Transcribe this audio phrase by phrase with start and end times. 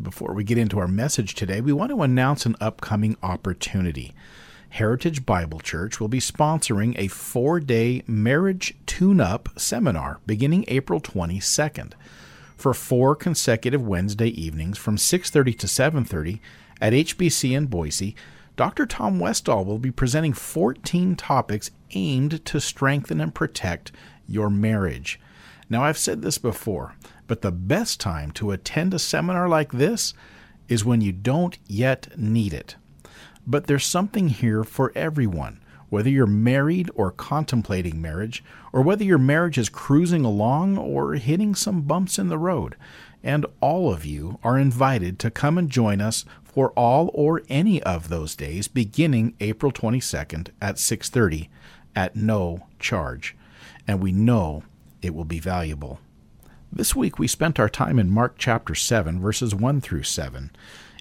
[0.00, 4.14] Before we get into our message today, we want to announce an upcoming opportunity.
[4.68, 11.00] Heritage Bible Church will be sponsoring a four day marriage tune up seminar beginning April
[11.00, 11.92] 22nd.
[12.56, 16.40] For four consecutive Wednesday evenings from 6.30 to 7.30
[16.80, 18.14] at HBC in Boise,
[18.56, 18.84] Dr.
[18.84, 23.92] Tom Westall will be presenting 14 topics aimed to strengthen and protect
[24.28, 25.20] your marriage.
[25.68, 26.94] Now, I've said this before,
[27.26, 30.14] but the best time to attend a seminar like this
[30.68, 32.76] is when you don't yet need it.
[33.46, 38.42] But there's something here for everyone, whether you're married or contemplating marriage,
[38.72, 42.74] or whether your marriage is cruising along or hitting some bumps in the road.
[43.22, 47.82] And all of you are invited to come and join us for all or any
[47.82, 51.48] of those days beginning April 22nd at 6:30
[51.94, 53.36] at no charge.
[53.86, 54.64] And we know
[55.02, 56.00] it will be valuable.
[56.76, 60.50] This week we spent our time in Mark chapter 7, verses 1 through 7.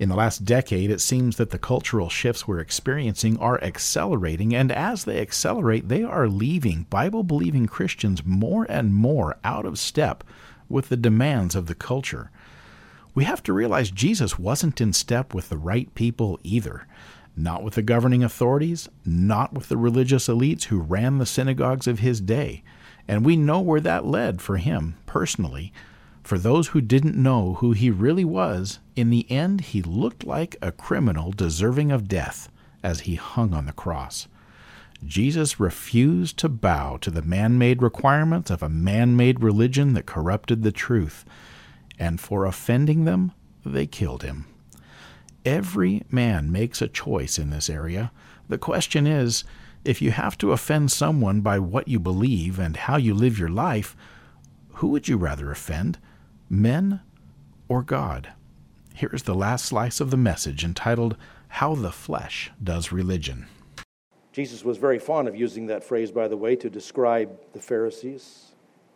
[0.00, 4.72] In the last decade, it seems that the cultural shifts we're experiencing are accelerating, and
[4.72, 10.24] as they accelerate, they are leaving Bible believing Christians more and more out of step
[10.68, 12.32] with the demands of the culture.
[13.14, 16.88] We have to realize Jesus wasn't in step with the right people either.
[17.36, 22.00] Not with the governing authorities, not with the religious elites who ran the synagogues of
[22.00, 22.64] his day.
[23.10, 25.72] And we know where that led for him personally.
[26.22, 30.54] For those who didn't know who he really was, in the end he looked like
[30.62, 32.48] a criminal deserving of death
[32.84, 34.28] as he hung on the cross.
[35.04, 40.06] Jesus refused to bow to the man made requirements of a man made religion that
[40.06, 41.24] corrupted the truth,
[41.98, 43.32] and for offending them,
[43.66, 44.46] they killed him.
[45.44, 48.12] Every man makes a choice in this area.
[48.48, 49.42] The question is
[49.84, 53.48] if you have to offend someone by what you believe and how you live your
[53.48, 53.96] life,
[54.74, 55.98] who would you rather offend,
[56.48, 57.00] men
[57.68, 58.32] or God?
[58.94, 61.16] Here's the last slice of the message entitled,
[61.48, 63.46] How the Flesh Does Religion.
[64.32, 68.52] Jesus was very fond of using that phrase, by the way, to describe the Pharisees.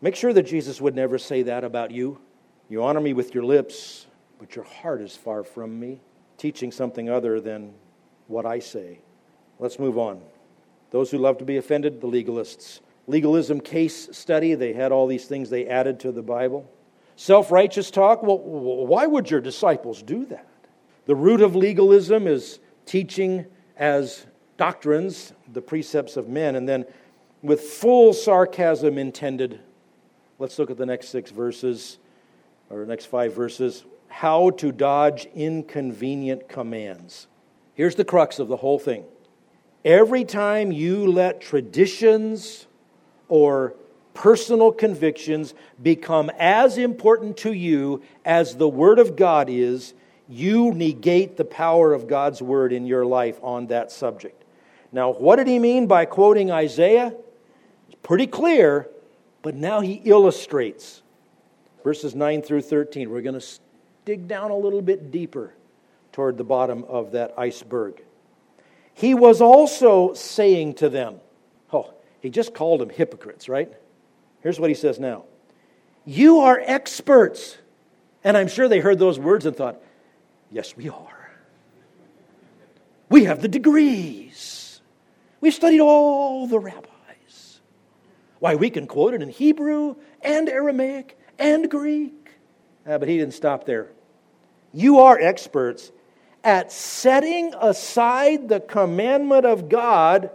[0.00, 2.20] Make sure that Jesus would never say that about you.
[2.68, 4.06] You honor me with your lips,
[4.38, 6.00] but your heart is far from me,
[6.36, 7.74] teaching something other than
[8.28, 9.00] what I say.
[9.58, 10.20] Let's move on.
[10.90, 12.80] Those who love to be offended, the legalists.
[13.06, 16.70] Legalism case study, they had all these things they added to the Bible.
[17.16, 20.46] Self righteous talk, well, why would your disciples do that?
[21.06, 24.26] The root of legalism is teaching as
[24.56, 26.84] doctrines the precepts of men, and then
[27.42, 29.60] with full sarcasm intended.
[30.38, 31.98] Let's look at the next six verses,
[32.70, 33.84] or next five verses.
[34.08, 37.26] How to dodge inconvenient commands.
[37.74, 39.04] Here's the crux of the whole thing.
[39.84, 42.66] Every time you let traditions
[43.28, 43.74] or
[44.12, 49.94] personal convictions become as important to you as the Word of God is,
[50.28, 54.44] you negate the power of God's Word in your life on that subject.
[54.90, 57.14] Now, what did he mean by quoting Isaiah?
[57.86, 58.88] It's pretty clear,
[59.42, 61.02] but now he illustrates.
[61.84, 63.08] Verses 9 through 13.
[63.08, 63.46] We're going to
[64.04, 65.54] dig down a little bit deeper
[66.12, 68.02] toward the bottom of that iceberg.
[68.98, 71.20] He was also saying to them,
[71.72, 73.72] Oh, he just called them hypocrites, right?
[74.40, 75.24] Here's what he says now
[76.04, 77.56] You are experts.
[78.24, 79.80] And I'm sure they heard those words and thought,
[80.50, 81.30] Yes, we are.
[83.08, 84.80] We have the degrees.
[85.40, 87.60] We've studied all the rabbis.
[88.40, 92.30] Why, we can quote it in Hebrew and Aramaic and Greek.
[92.84, 93.92] Ah, but he didn't stop there.
[94.72, 95.92] You are experts
[96.48, 100.30] at setting aside the commandment of God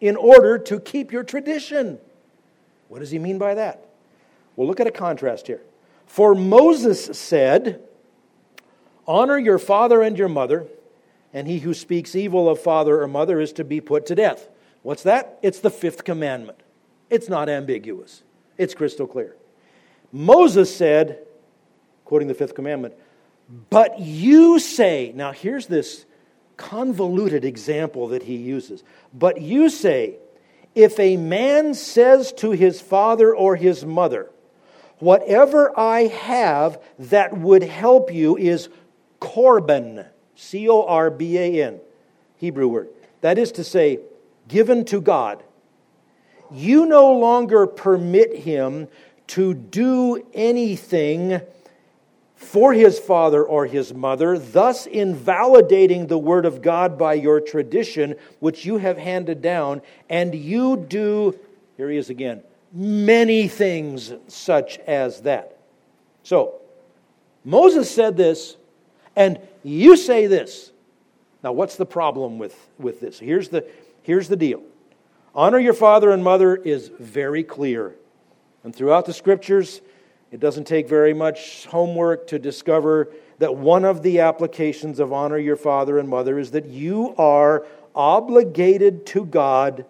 [0.00, 1.98] in order to keep your tradition.
[2.86, 3.84] What does he mean by that?
[4.54, 5.60] Well, look at a contrast here.
[6.06, 7.82] For Moses said,
[9.04, 10.68] Honor your father and your mother,
[11.32, 14.48] and he who speaks evil of father or mother is to be put to death.
[14.82, 15.40] What's that?
[15.42, 16.60] It's the fifth commandment.
[17.10, 18.22] It's not ambiguous,
[18.58, 19.34] it's crystal clear.
[20.12, 21.26] Moses said,
[22.04, 22.94] quoting the fifth commandment,
[23.48, 26.04] but you say, now here's this
[26.56, 28.82] convoluted example that he uses.
[29.14, 30.16] But you say,
[30.74, 34.30] if a man says to his father or his mother,
[34.98, 38.68] Whatever I have that would help you is
[39.20, 40.06] korban.
[40.34, 41.80] C O R B A N,
[42.36, 42.88] Hebrew word.
[43.20, 44.00] That is to say,
[44.46, 45.42] given to God.
[46.50, 48.88] You no longer permit him
[49.28, 51.42] to do anything
[52.38, 58.14] for his father or his mother, thus invalidating the word of God by your tradition,
[58.38, 61.36] which you have handed down, and you do,
[61.76, 62.42] here he is again,
[62.72, 65.58] many things such as that.
[66.22, 66.60] So,
[67.44, 68.56] Moses said this,
[69.16, 70.70] and you say this.
[71.42, 73.18] Now, what's the problem with, with this?
[73.18, 73.66] Here's the,
[74.02, 74.62] here's the deal
[75.34, 77.96] honor your father and mother is very clear.
[78.62, 79.80] And throughout the scriptures,
[80.30, 85.38] it doesn't take very much homework to discover that one of the applications of honor
[85.38, 89.86] your father and mother is that you are obligated to God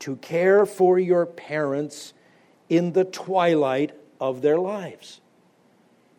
[0.00, 2.12] to care for your parents
[2.68, 5.20] in the twilight of their lives.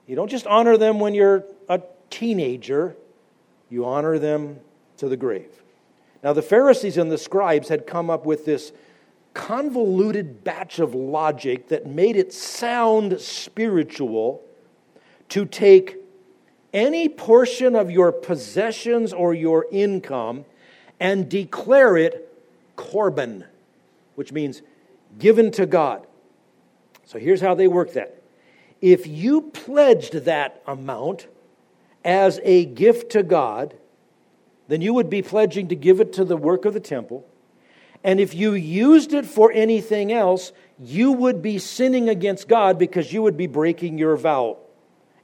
[0.08, 2.96] You don't just honor them when you're a teenager,
[3.70, 4.60] you honor them
[4.98, 5.62] to the grave.
[6.24, 8.72] Now, the Pharisees and the scribes had come up with this
[9.34, 14.44] convoluted batch of logic that made it sound spiritual
[15.30, 15.98] to take
[16.74, 20.46] any portion of your possessions or your income
[21.00, 22.26] and declare it
[22.76, 23.46] korban,
[24.16, 24.62] which means
[25.18, 26.06] given to God.
[27.06, 28.22] So here's how they work that.
[28.82, 31.28] If you pledged that amount
[32.06, 33.76] as a gift to God,
[34.68, 37.28] then you would be pledging to give it to the work of the temple.
[38.04, 43.12] And if you used it for anything else, you would be sinning against God because
[43.12, 44.58] you would be breaking your vow.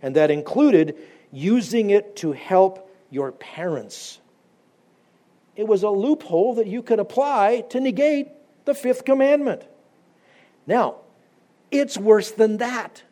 [0.01, 0.97] And that included
[1.31, 4.19] using it to help your parents.
[5.55, 8.27] It was a loophole that you could apply to negate
[8.65, 9.63] the fifth commandment.
[10.67, 10.97] Now,
[11.71, 13.03] it's worse than that.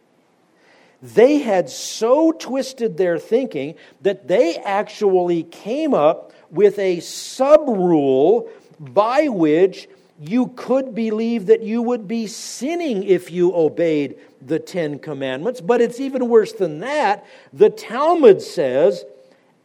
[1.01, 8.49] They had so twisted their thinking that they actually came up with a sub rule
[8.79, 9.87] by which
[10.19, 15.59] you could believe that you would be sinning if you obeyed the Ten Commandments.
[15.59, 17.25] But it's even worse than that.
[17.51, 19.05] The Talmud says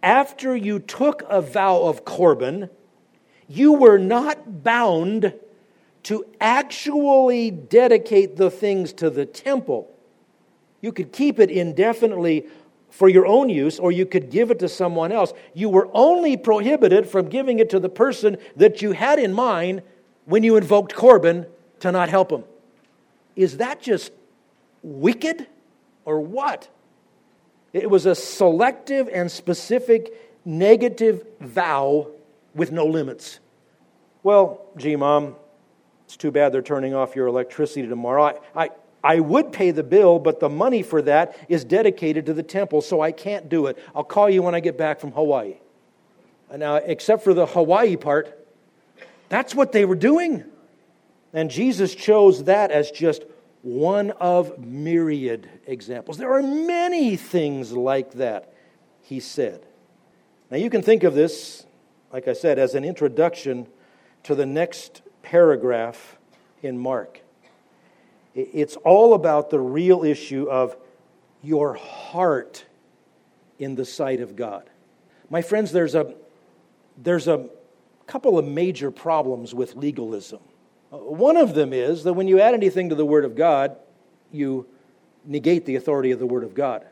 [0.02, 2.70] after you took a vow of Korban,
[3.48, 5.32] you were not bound
[6.04, 9.92] to actually dedicate the things to the temple.
[10.80, 12.46] You could keep it indefinitely
[12.98, 15.32] for your own use, or you could give it to someone else.
[15.54, 19.82] You were only prohibited from giving it to the person that you had in mind
[20.24, 21.46] when you invoked Korban
[21.78, 22.42] to not help him.
[23.36, 24.10] Is that just
[24.82, 25.46] wicked
[26.04, 26.68] or what?
[27.72, 32.08] It was a selective and specific negative vow
[32.52, 33.38] with no limits.
[34.24, 35.36] Well, gee, Mom,
[36.04, 38.24] it's too bad they're turning off your electricity tomorrow.
[38.24, 38.70] I, I,
[39.02, 42.82] I would pay the bill, but the money for that is dedicated to the temple,
[42.82, 43.78] so I can't do it.
[43.94, 45.56] I'll call you when I get back from Hawaii.
[46.54, 48.46] Now, except for the Hawaii part,
[49.28, 50.44] that's what they were doing.
[51.32, 53.24] And Jesus chose that as just
[53.62, 56.16] one of myriad examples.
[56.16, 58.52] There are many things like that,
[59.02, 59.64] he said.
[60.50, 61.66] Now, you can think of this,
[62.12, 63.66] like I said, as an introduction
[64.22, 66.18] to the next paragraph
[66.62, 67.20] in Mark.
[68.34, 70.76] It's all about the real issue of
[71.42, 72.64] your heart
[73.58, 74.68] in the sight of God.
[75.30, 76.14] My friends, there's a,
[76.96, 77.48] there's a
[78.06, 80.40] couple of major problems with legalism.
[80.92, 83.76] Uh, one of them is that when you add anything to the Word of God,
[84.32, 84.66] you
[85.24, 86.86] negate the authority of the Word of God.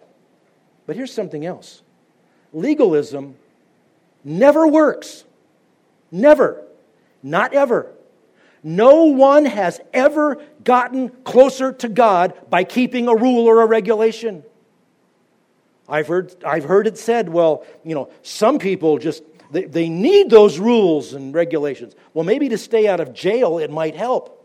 [0.87, 1.83] But here's something else
[2.53, 3.37] legalism
[4.25, 5.25] never works.
[6.11, 6.63] Never.
[7.23, 7.93] Not ever.
[8.67, 14.43] No one has ever gotten closer to God by keeping a rule or a regulation.
[15.89, 20.31] I've heard, I've heard it said, well, you know, some people just, they, they need
[20.31, 21.95] those rules and regulations.
[22.13, 24.45] Well, maybe to stay out of jail, it might help.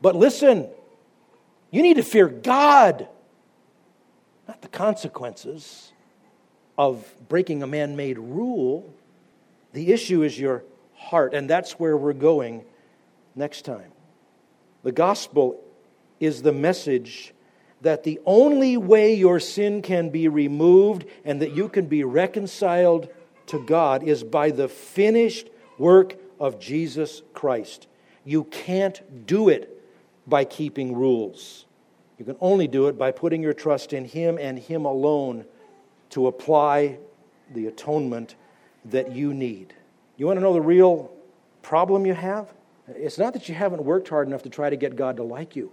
[0.00, 0.70] But listen,
[1.70, 3.08] you need to fear God,
[4.48, 5.92] not the consequences
[6.78, 8.90] of breaking a man made rule.
[9.74, 10.64] The issue is your
[10.94, 12.64] heart, and that's where we're going
[13.34, 13.92] next time.
[14.82, 15.62] The gospel
[16.20, 17.34] is the message
[17.82, 23.08] that the only way your sin can be removed and that you can be reconciled
[23.46, 25.48] to God is by the finished
[25.78, 27.88] work of Jesus Christ.
[28.24, 29.82] You can't do it
[30.26, 31.66] by keeping rules.
[32.18, 35.44] You can only do it by putting your trust in Him and Him alone
[36.10, 36.98] to apply
[37.52, 38.36] the atonement
[38.84, 39.74] that you need.
[40.16, 41.10] You want to know the real
[41.62, 42.52] problem you have?
[42.88, 45.54] It's not that you haven't worked hard enough to try to get God to like
[45.56, 45.72] you.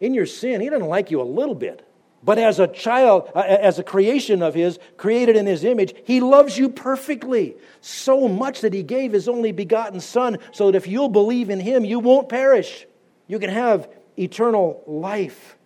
[0.00, 1.86] In your sin, He doesn't like you a little bit.
[2.22, 6.20] But as a child, uh, as a creation of His, created in His image, He
[6.20, 7.56] loves you perfectly.
[7.80, 11.60] So much that He gave His only begotten Son, so that if you'll believe in
[11.60, 12.86] Him, you won't perish.
[13.26, 15.56] You can have eternal life.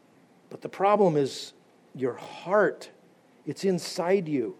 [0.48, 1.52] But the problem is
[1.94, 2.88] your heart,
[3.46, 4.56] it's inside you.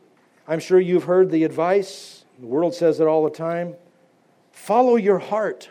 [0.46, 3.76] I'm sure you've heard the advice, the world says it all the time
[4.54, 5.68] follow your heart.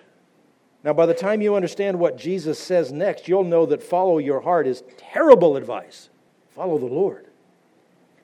[0.83, 4.41] Now, by the time you understand what Jesus says next, you'll know that follow your
[4.41, 6.09] heart is terrible advice.
[6.49, 7.25] Follow the Lord.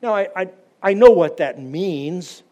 [0.02, 0.50] Now, I, I,
[0.84, 2.44] I know what that means.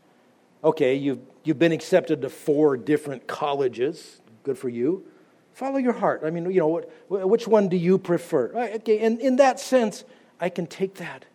[0.63, 4.21] Okay, you've, you've been accepted to four different colleges.
[4.43, 5.05] Good for you.
[5.53, 6.21] Follow your heart.
[6.23, 8.51] I mean, you know, what, which one do you prefer?
[8.75, 10.05] Okay, in, in that sense,
[10.39, 11.25] I can take that.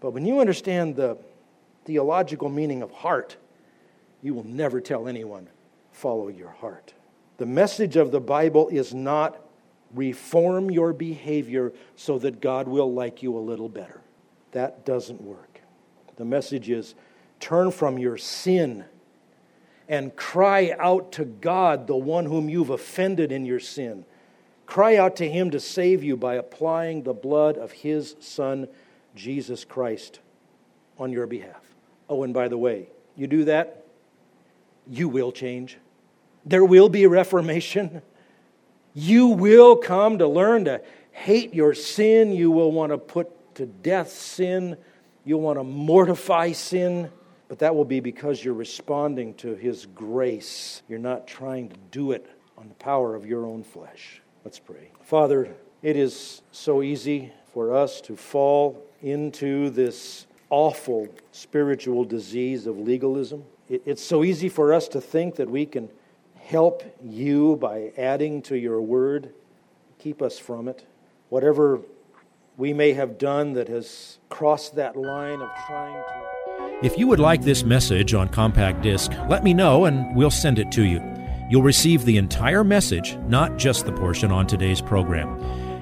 [0.00, 1.16] But when you understand the
[1.84, 3.36] theological meaning of heart,
[4.22, 5.48] you will never tell anyone,
[5.96, 6.92] follow your heart.
[7.38, 9.40] The message of the Bible is not
[9.94, 14.00] reform your behavior so that God will like you a little better.
[14.52, 15.60] That doesn't work.
[16.16, 16.94] The message is
[17.40, 18.84] turn from your sin
[19.88, 24.04] and cry out to God, the one whom you've offended in your sin.
[24.66, 28.68] Cry out to Him to save you by applying the blood of His Son,
[29.14, 30.20] Jesus Christ,
[30.98, 31.62] on your behalf.
[32.08, 33.86] Oh, and by the way, you do that,
[34.88, 35.78] you will change.
[36.46, 38.02] There will be reformation.
[38.94, 42.32] You will come to learn to hate your sin.
[42.32, 44.76] You will want to put to death sin.
[45.24, 47.10] You'll want to mortify sin.
[47.48, 50.82] But that will be because you're responding to His grace.
[50.88, 52.26] You're not trying to do it
[52.56, 54.22] on the power of your own flesh.
[54.44, 54.90] Let's pray.
[55.02, 62.78] Father, it is so easy for us to fall into this awful spiritual disease of
[62.78, 63.44] legalism.
[63.68, 65.88] It's so easy for us to think that we can
[66.46, 69.34] help you by adding to your word.
[69.98, 70.86] Keep us from it.
[71.28, 71.80] Whatever
[72.56, 76.86] we may have done that has crossed that line of trying to.
[76.86, 80.58] If you would like this message on compact disc, let me know and we'll send
[80.58, 81.02] it to you.
[81.50, 85.36] You'll receive the entire message, not just the portion on today's program.